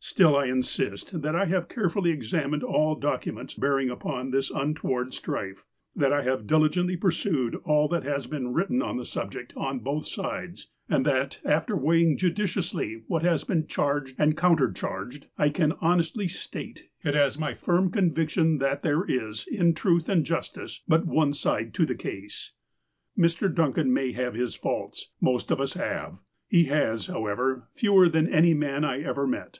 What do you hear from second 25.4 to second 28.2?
of us have. He has, however, fewer